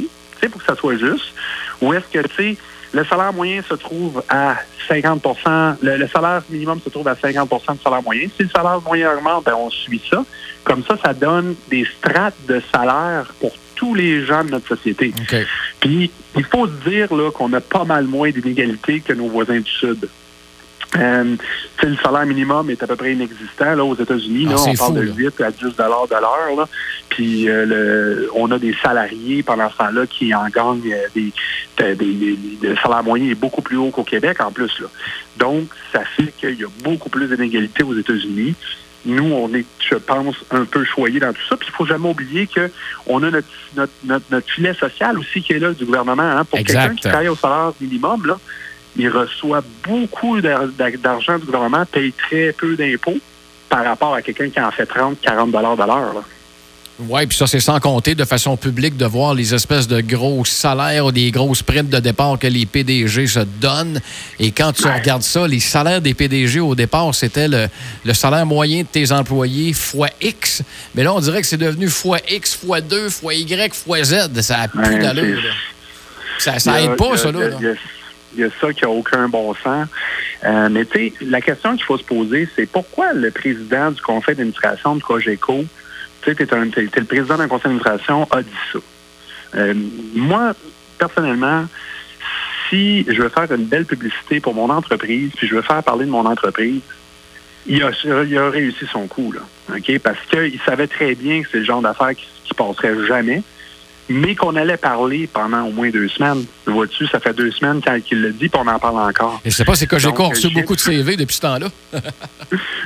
pour 0.50 0.60
que 0.60 0.66
ça 0.66 0.76
soit 0.76 0.96
juste. 0.96 1.32
Où 1.80 1.92
est-ce 1.92 2.06
que, 2.12 2.26
tu 2.26 2.34
sais, 2.36 2.56
le 2.92 3.04
salaire 3.04 3.32
moyen 3.32 3.62
se 3.62 3.74
trouve 3.74 4.22
à 4.28 4.56
50 4.88 5.22
le, 5.82 6.06
salaire 6.08 6.42
minimum 6.48 6.80
se 6.82 6.88
trouve 6.88 7.08
à 7.08 7.14
50% 7.14 7.76
du 7.76 7.82
salaire 7.82 8.02
moyen. 8.02 8.28
Si 8.36 8.44
le 8.44 8.48
salaire 8.48 8.80
moyen 8.80 9.12
augmente, 9.12 9.44
ben, 9.44 9.54
on 9.54 9.70
suit 9.70 10.02
ça. 10.10 10.24
Comme 10.64 10.82
ça, 10.84 10.96
ça 11.02 11.12
donne 11.12 11.54
des 11.68 11.84
strates 11.84 12.34
de 12.46 12.62
salaire 12.72 13.32
pour 13.40 13.52
tous 13.74 13.94
les 13.94 14.24
gens 14.24 14.44
de 14.44 14.50
notre 14.50 14.68
société. 14.68 15.12
Puis, 15.80 16.10
il 16.36 16.44
faut 16.44 16.66
se 16.66 16.90
dire 16.90 17.08
qu'on 17.32 17.52
a 17.52 17.60
pas 17.60 17.84
mal 17.84 18.06
moins 18.06 18.30
d'inégalités 18.30 19.00
que 19.00 19.12
nos 19.12 19.28
voisins 19.28 19.60
du 19.60 19.70
Sud. 19.70 20.08
Euh, 20.96 21.36
le 21.82 21.96
salaire 21.96 22.24
minimum 22.24 22.70
est 22.70 22.82
à 22.82 22.86
peu 22.86 22.96
près 22.96 23.12
inexistant 23.12 23.74
là, 23.74 23.84
aux 23.84 23.94
États-Unis. 23.94 24.46
Ah, 24.50 24.56
on 24.66 24.74
parle 24.74 24.94
de 24.94 25.12
8 25.12 25.40
à 25.42 25.50
10 25.50 25.62
de 25.62 25.82
l'heure. 25.82 26.68
Puis 27.10 27.48
euh, 27.48 27.66
le, 27.66 28.30
on 28.34 28.50
a 28.50 28.58
des 28.58 28.74
salariés 28.82 29.42
pendant 29.42 29.70
ce 29.70 29.76
temps-là 29.76 30.06
qui 30.06 30.34
en 30.34 30.48
gagnent 30.48 30.80
euh, 30.92 31.08
des, 31.14 31.94
des, 31.94 32.38
Le 32.62 32.76
salaire 32.76 33.02
moyen 33.02 33.30
est 33.30 33.34
beaucoup 33.34 33.62
plus 33.62 33.76
haut 33.76 33.90
qu'au 33.90 34.02
Québec 34.02 34.40
en 34.40 34.50
plus. 34.50 34.80
Là. 34.80 34.86
Donc, 35.36 35.68
ça 35.92 36.00
fait 36.04 36.32
qu'il 36.38 36.58
y 36.58 36.64
a 36.64 36.68
beaucoup 36.82 37.10
plus 37.10 37.28
d'inégalités 37.28 37.82
aux 37.82 37.94
États-Unis. 37.94 38.54
Nous, 39.04 39.32
on 39.32 39.52
est, 39.54 39.66
je 39.88 39.94
pense, 39.94 40.36
un 40.50 40.64
peu 40.64 40.84
choyés 40.84 41.20
dans 41.20 41.32
tout 41.32 41.46
ça. 41.48 41.56
Puis 41.56 41.68
il 41.70 41.74
faut 41.74 41.86
jamais 41.86 42.08
oublier 42.08 42.48
qu'on 42.48 43.22
a 43.22 43.30
notre, 43.30 43.48
notre, 43.76 43.92
notre, 44.30 44.50
filet 44.50 44.74
social 44.74 45.18
aussi 45.18 45.42
qui 45.42 45.52
est 45.52 45.58
là 45.58 45.72
du 45.72 45.84
gouvernement. 45.84 46.22
Hein, 46.22 46.44
pour 46.44 46.58
quelqu'un 46.58 46.94
qui 46.94 47.08
travaille 47.08 47.28
au 47.28 47.36
salaire 47.36 47.72
minimum, 47.80 48.26
là, 48.26 48.38
il 48.98 49.08
reçoit 49.08 49.62
beaucoup 49.84 50.40
d'argent 50.40 51.38
du 51.38 51.46
gouvernement, 51.46 51.84
paye 51.86 52.12
très 52.12 52.52
peu 52.52 52.76
d'impôts 52.76 53.18
par 53.68 53.84
rapport 53.84 54.14
à 54.14 54.22
quelqu'un 54.22 54.50
qui 54.50 54.60
en 54.60 54.70
fait 54.70 54.86
30, 54.86 55.20
40 55.20 55.50
dollars 55.50 55.76
de 55.76 55.84
l'heure. 55.84 56.24
Oui, 57.00 57.26
puis 57.26 57.38
ça, 57.38 57.46
c'est 57.46 57.60
sans 57.60 57.78
compter 57.78 58.16
de 58.16 58.24
façon 58.24 58.56
publique 58.56 58.96
de 58.96 59.06
voir 59.06 59.32
les 59.32 59.54
espèces 59.54 59.86
de 59.86 60.00
gros 60.00 60.44
salaires 60.44 61.06
ou 61.06 61.12
des 61.12 61.30
grosses 61.30 61.62
primes 61.62 61.88
de 61.88 62.00
départ 62.00 62.36
que 62.40 62.48
les 62.48 62.66
PDG 62.66 63.28
se 63.28 63.38
donnent. 63.60 64.00
Et 64.40 64.50
quand 64.50 64.72
tu 64.72 64.88
regardes 64.88 65.22
ça, 65.22 65.46
les 65.46 65.60
salaires 65.60 66.00
des 66.00 66.12
PDG 66.12 66.58
au 66.58 66.74
départ, 66.74 67.14
c'était 67.14 67.46
le, 67.46 68.14
salaire 68.14 68.46
moyen 68.46 68.82
de 68.82 68.88
tes 68.88 69.12
employés 69.12 69.74
fois 69.74 70.08
X. 70.20 70.64
Mais 70.96 71.04
là, 71.04 71.14
on 71.14 71.20
dirait 71.20 71.40
que 71.40 71.46
c'est 71.46 71.56
devenu 71.56 71.86
fois 71.88 72.18
X, 72.28 72.56
fois 72.56 72.80
2, 72.80 73.10
fois 73.10 73.32
Y, 73.32 73.72
fois 73.74 74.02
Z. 74.02 74.40
Ça 74.40 74.56
n'a 74.56 74.68
plus 74.68 74.98
d'allure. 74.98 75.40
Ça, 76.40 76.58
ça 76.58 76.82
aide 76.82 76.96
pas, 76.96 77.16
ça, 77.16 77.30
là 77.30 77.50
il 78.34 78.40
y 78.40 78.44
a 78.44 78.48
ça 78.60 78.72
qui 78.72 78.84
n'a 78.84 78.90
aucun 78.90 79.28
bon 79.28 79.54
sens. 79.54 79.88
Euh, 80.44 80.68
mais 80.70 80.84
tu 80.84 81.08
sais, 81.08 81.12
la 81.22 81.40
question 81.40 81.74
qu'il 81.74 81.84
faut 81.84 81.98
se 81.98 82.04
poser, 82.04 82.48
c'est 82.54 82.66
pourquoi 82.66 83.12
le 83.12 83.30
président 83.30 83.90
du 83.90 84.00
conseil 84.00 84.34
d'administration 84.34 84.96
de 84.96 85.02
Cogeco, 85.02 85.64
tu 86.22 86.34
sais, 86.34 86.46
tu 86.46 86.54
es, 86.54 87.00
le 87.00 87.04
président 87.04 87.36
d'un 87.36 87.48
conseil 87.48 87.72
d'administration, 87.72 88.26
a 88.30 88.42
dit 88.42 88.50
ça. 88.72 88.78
Euh, 89.56 89.74
moi, 90.14 90.54
personnellement, 90.98 91.66
si 92.68 93.04
je 93.08 93.22
veux 93.22 93.30
faire 93.30 93.50
une 93.50 93.64
belle 93.64 93.86
publicité 93.86 94.40
pour 94.40 94.54
mon 94.54 94.68
entreprise, 94.68 95.30
puis 95.36 95.46
je 95.46 95.54
veux 95.54 95.62
faire 95.62 95.82
parler 95.82 96.04
de 96.04 96.10
mon 96.10 96.26
entreprise, 96.26 96.80
il 97.66 97.82
a, 97.82 97.90
il 98.04 98.38
a 98.38 98.50
réussi 98.50 98.86
son 98.92 99.06
coup, 99.06 99.32
là. 99.32 99.40
Parce 100.02 100.18
qu'il 100.30 100.60
savait 100.64 100.86
très 100.86 101.14
bien 101.14 101.42
que 101.42 101.48
c'est 101.50 101.58
le 101.58 101.64
genre 101.64 101.82
d'affaires 101.82 102.14
qui, 102.14 102.26
qui 102.44 102.54
passerait 102.54 103.06
jamais 103.06 103.42
mais 104.08 104.34
qu'on 104.34 104.56
allait 104.56 104.76
parler 104.76 105.26
pendant 105.26 105.64
au 105.64 105.72
moins 105.72 105.90
deux 105.90 106.08
semaines. 106.08 106.44
Vois-tu, 106.66 107.06
ça 107.06 107.20
fait 107.20 107.34
deux 107.34 107.50
semaines 107.50 107.80
qu'il 108.02 108.22
l'a 108.22 108.30
dit, 108.30 108.48
puis 108.48 108.60
on 108.62 108.66
en 108.66 108.78
parle 108.78 108.98
encore. 108.98 109.40
Et 109.44 109.50
c'est 109.50 109.64
pas, 109.64 109.74
c'est 109.74 109.86
que 109.86 109.98
j'ai 109.98 110.08
reçu 110.08 110.48
beaucoup 110.50 110.74
de 110.74 110.80
CV 110.80 111.16
depuis 111.16 111.36
ce 111.36 111.40
temps-là. 111.42 111.68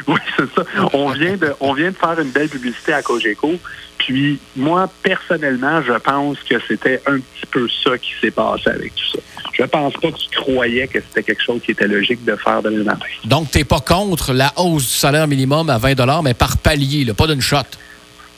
oui, 0.06 0.18
c'est 0.36 0.54
ça. 0.54 0.64
On 0.92 1.10
vient, 1.10 1.36
de, 1.36 1.52
on 1.60 1.74
vient 1.74 1.90
de 1.90 1.96
faire 1.96 2.18
une 2.20 2.30
belle 2.30 2.48
publicité 2.48 2.92
à 2.92 3.02
Cogeco. 3.02 3.58
Puis 3.98 4.40
moi, 4.56 4.90
personnellement, 5.02 5.80
je 5.82 5.92
pense 5.92 6.38
que 6.38 6.56
c'était 6.66 7.00
un 7.06 7.18
petit 7.18 7.46
peu 7.50 7.68
ça 7.84 7.96
qui 7.98 8.10
s'est 8.20 8.32
passé 8.32 8.70
avec 8.70 8.92
tout 8.96 9.16
ça. 9.16 9.18
Je 9.52 9.62
pense 9.64 9.92
pas 9.94 10.10
que 10.10 10.16
tu 10.16 10.40
croyais 10.40 10.88
que 10.88 10.98
c'était 11.00 11.22
quelque 11.22 11.42
chose 11.42 11.60
qui 11.62 11.70
était 11.70 11.86
logique 11.86 12.24
de 12.24 12.34
faire 12.34 12.62
demain 12.62 12.82
matin. 12.82 13.06
Donc, 13.24 13.50
tu 13.50 13.58
n'es 13.58 13.64
pas 13.64 13.80
contre 13.80 14.32
la 14.32 14.52
hausse 14.56 14.84
du 14.84 14.94
salaire 14.94 15.28
minimum 15.28 15.70
à 15.70 15.78
20 15.78 16.22
mais 16.22 16.34
par 16.34 16.56
palier, 16.56 17.12
pas 17.12 17.26
d'une 17.26 17.40
shot. 17.40 17.58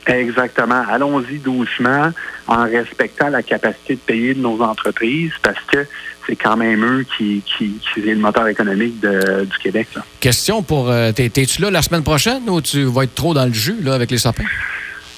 Exactement. 0.07 0.83
Allons-y 0.89 1.39
doucement 1.39 2.11
en 2.47 2.65
respectant 2.65 3.29
la 3.29 3.43
capacité 3.43 3.95
de 3.95 4.01
payer 4.01 4.35
de 4.35 4.41
nos 4.41 4.61
entreprises 4.63 5.33
parce 5.43 5.61
que 5.73 5.87
c'est 6.27 6.37
quand 6.37 6.57
même 6.57 6.85
eux 6.85 7.05
qui, 7.17 7.43
qui, 7.47 7.79
qui 7.79 8.01
est 8.01 8.15
le 8.15 8.21
moteur 8.21 8.49
économique 8.49 9.01
du 9.01 9.59
Québec. 9.63 9.89
Question 10.21 10.63
pour... 10.63 10.91
Euh, 10.91 11.13
t'es-tu 11.13 11.63
là 11.63 11.71
la 11.71 11.83
semaine 11.83 12.03
prochaine 12.03 12.49
ou 12.49 12.61
tu 12.61 12.85
vas 12.85 13.05
être 13.05 13.15
trop 13.15 13.35
dans 13.35 13.47
le 13.47 13.53
jus 13.53 13.77
là, 13.83 13.95
avec 13.95 14.11
les 14.11 14.19
sapins? 14.19 14.45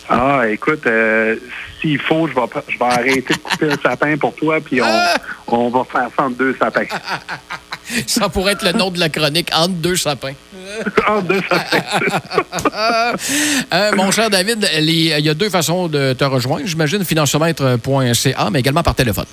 Ah, 0.08 0.42
écoute, 0.48 0.86
euh, 0.86 1.36
s'il 1.80 1.98
faut, 2.00 2.28
je 2.28 2.34
vais, 2.34 2.62
je 2.68 2.78
vais 2.78 2.84
arrêter 2.84 3.34
de 3.34 3.38
couper 3.38 3.66
le 3.66 3.76
sapin 3.82 4.16
pour 4.16 4.34
toi, 4.36 4.60
puis 4.60 4.80
on, 4.80 4.86
on 5.48 5.68
va 5.68 5.84
faire 5.84 6.08
ça 6.16 6.24
en 6.24 6.30
deux 6.30 6.54
sapins. 6.58 6.84
Ça 8.06 8.28
pourrait 8.28 8.52
être 8.52 8.64
le 8.64 8.72
nom 8.72 8.90
de 8.90 8.98
la 8.98 9.08
chronique, 9.08 9.48
Entre 9.54 9.74
deux 9.74 9.96
sapins. 9.96 10.32
Deux 11.28 11.40
sapins. 11.48 13.14
Euh, 13.72 13.92
mon 13.96 14.10
cher 14.10 14.28
David, 14.30 14.68
il 14.78 14.90
y 14.90 15.28
a 15.28 15.34
deux 15.34 15.50
façons 15.50 15.88
de 15.88 16.12
te 16.12 16.24
rejoindre. 16.24 16.66
J'imagine 16.66 17.04
financiomètre.ca, 17.04 18.50
mais 18.50 18.60
également 18.60 18.82
par 18.82 18.94
téléphone. 18.94 19.26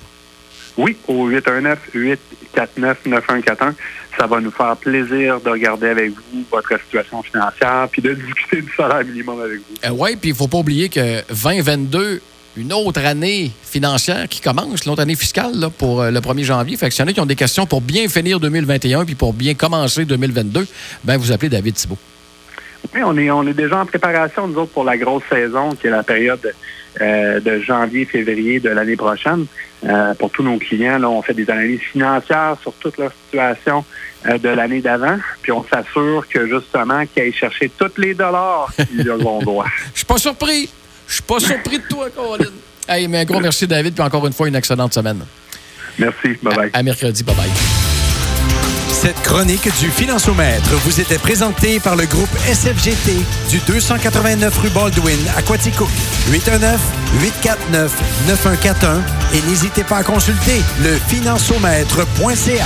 Oui, 0.76 0.96
au 1.06 1.30
819-849-9141. 1.30 3.74
Ça 4.18 4.26
va 4.26 4.40
nous 4.40 4.50
faire 4.50 4.76
plaisir 4.76 5.40
de 5.40 5.50
regarder 5.50 5.88
avec 5.88 6.10
vous 6.10 6.44
votre 6.50 6.76
situation 6.80 7.22
financière 7.22 7.86
puis 7.90 8.02
de 8.02 8.12
discuter 8.14 8.62
du 8.62 8.72
salaire 8.76 9.04
minimum 9.04 9.40
avec 9.40 9.58
vous. 9.58 9.74
Euh, 9.84 9.90
oui, 9.90 10.16
puis 10.16 10.30
il 10.30 10.32
ne 10.32 10.38
faut 10.38 10.48
pas 10.48 10.58
oublier 10.58 10.88
que 10.88 11.20
2022, 11.32 12.20
une 12.56 12.72
autre 12.72 13.04
année 13.04 13.50
financière 13.62 14.28
qui 14.28 14.40
commence, 14.40 14.84
l'autre 14.84 15.02
année 15.02 15.16
fiscale 15.16 15.58
là, 15.58 15.70
pour 15.70 16.02
euh, 16.02 16.10
le 16.10 16.20
1er 16.20 16.44
janvier. 16.44 16.76
Fait 16.76 16.88
que 16.88 16.94
s'il 16.94 17.04
y 17.04 17.08
en 17.08 17.10
a 17.10 17.12
qui 17.12 17.20
ont 17.20 17.26
des 17.26 17.36
questions 17.36 17.66
pour 17.66 17.80
bien 17.80 18.08
finir 18.08 18.38
2021 18.40 19.04
puis 19.04 19.14
pour 19.14 19.32
bien 19.32 19.54
commencer 19.54 20.04
2022, 20.04 20.66
ben 21.02 21.16
vous 21.16 21.32
appelez 21.32 21.48
David 21.48 21.74
Thibault. 21.74 21.98
Oui, 22.94 23.00
on 23.04 23.16
est, 23.16 23.30
on 23.30 23.46
est 23.46 23.54
déjà 23.54 23.80
en 23.80 23.86
préparation, 23.86 24.46
nous 24.46 24.58
autres, 24.58 24.72
pour 24.72 24.84
la 24.84 24.96
grosse 24.96 25.24
saison, 25.28 25.70
qui 25.74 25.86
est 25.86 25.90
la 25.90 26.02
période 26.02 26.54
euh, 27.00 27.40
de 27.40 27.58
janvier-février 27.60 28.60
de 28.60 28.68
l'année 28.68 28.96
prochaine. 28.96 29.46
Euh, 29.84 30.14
pour 30.14 30.30
tous 30.30 30.42
nos 30.42 30.58
clients, 30.58 30.98
là, 30.98 31.08
on 31.08 31.22
fait 31.22 31.34
des 31.34 31.48
analyses 31.50 31.80
financières 31.80 32.56
sur 32.62 32.72
toute 32.74 32.98
leur 32.98 33.10
situation 33.24 33.84
de 34.24 34.48
l'année 34.48 34.80
d'avant, 34.80 35.18
puis 35.42 35.52
on 35.52 35.62
s'assure 35.64 36.26
que, 36.26 36.46
justement, 36.46 37.04
qu'ils 37.04 37.24
aillent 37.24 37.32
chercher 37.34 37.70
tous 37.76 37.98
les 37.98 38.14
dollars 38.14 38.72
qu'ils 38.74 39.10
ont 39.26 39.40
droit. 39.40 39.66
Je 39.92 39.98
suis 39.98 40.06
pas 40.06 40.16
surpris. 40.16 40.70
Je 41.08 41.14
suis 41.14 41.22
pas 41.22 41.40
surpris 41.40 41.78
de 41.78 41.84
toi, 41.88 42.08
Caroline. 42.10 42.52
Hey, 42.88 43.08
mais 43.08 43.20
un 43.20 43.24
gros 43.24 43.40
merci, 43.40 43.66
David, 43.66 43.94
puis 43.94 44.02
encore 44.02 44.26
une 44.26 44.32
fois, 44.32 44.48
une 44.48 44.56
excellente 44.56 44.94
semaine. 44.94 45.24
Merci. 45.98 46.28
Bye-bye. 46.42 46.70
À, 46.72 46.78
à 46.78 46.82
mercredi. 46.82 47.22
Bye-bye. 47.22 47.50
Cette 48.92 49.20
chronique 49.22 49.68
du 49.80 49.90
Financiomètre 49.90 50.70
vous 50.84 51.00
était 51.00 51.18
présentée 51.18 51.78
par 51.78 51.94
le 51.96 52.06
groupe 52.06 52.28
SFGT 52.46 53.12
du 53.50 53.58
289 53.66 54.58
rue 54.58 54.70
Baldwin 54.70 55.18
à 55.36 55.42
Quaticook. 55.42 55.88
819-849-9141 56.30 59.00
et 59.34 59.42
n'hésitez 59.48 59.84
pas 59.84 59.98
à 59.98 60.02
consulter 60.04 60.60
le 60.82 60.96
financiomètre.ca. 61.08 62.64